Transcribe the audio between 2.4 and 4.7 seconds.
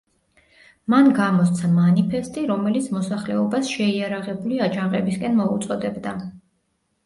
რომელიც მოსახლეობას შეიარაღებული